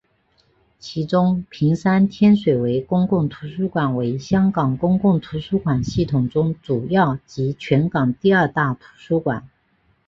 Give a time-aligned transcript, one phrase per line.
[0.79, 9.47] 其中屏山天水围公共图书馆为香港公共图书馆系统中主要及全港第二大图书馆。